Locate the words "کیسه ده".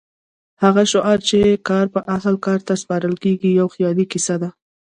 4.11-4.49